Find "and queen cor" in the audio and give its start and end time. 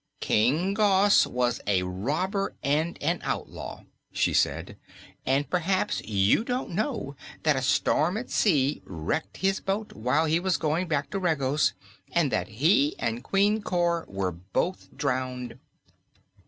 12.97-14.07